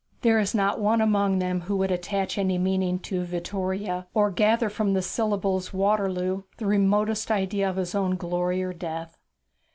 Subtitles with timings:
[0.21, 4.67] There is not one among them who would attach any meaning to 'Vittoria,' or gather
[4.67, 9.19] from the syllables 'Waterloo' the remotest idea of his own glory or death.